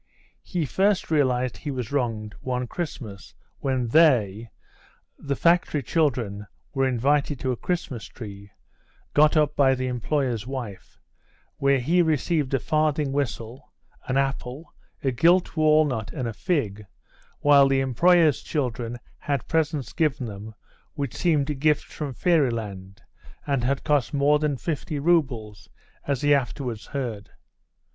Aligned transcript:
He 0.41 0.65
first 0.65 1.11
realised 1.11 1.57
he 1.57 1.69
was 1.69 1.91
wronged 1.91 2.33
one 2.41 2.65
Christmas 2.65 3.35
when 3.59 3.89
they, 3.89 4.49
the 5.19 5.35
factory 5.35 5.83
children, 5.83 6.47
were 6.73 6.87
invited 6.87 7.39
to 7.39 7.51
a 7.51 7.55
Christmas 7.55 8.05
tree, 8.07 8.49
got 9.13 9.37
up 9.37 9.55
by 9.55 9.75
the 9.75 9.85
employer's 9.85 10.47
wife, 10.47 10.97
where 11.57 11.77
he 11.77 12.01
received 12.01 12.51
a 12.55 12.59
farthing 12.59 13.11
whistle, 13.11 13.71
an 14.07 14.17
apple, 14.17 14.73
a 15.03 15.11
gilt 15.11 15.55
walnut 15.55 16.11
and 16.11 16.27
a 16.27 16.33
fig, 16.33 16.83
while 17.41 17.67
the 17.67 17.79
employer's 17.79 18.41
children 18.41 18.97
had 19.19 19.47
presents 19.47 19.93
given 19.93 20.25
them 20.25 20.55
which 20.95 21.15
seemed 21.15 21.59
gifts 21.59 21.83
from 21.93 22.11
fairyland, 22.11 23.03
and 23.45 23.63
had 23.63 23.83
cost 23.83 24.15
more 24.15 24.39
than 24.39 24.57
fifty 24.57 24.97
roubles, 24.97 25.69
as 26.07 26.23
he 26.23 26.33
afterwards 26.33 26.87
heard. 26.87 27.29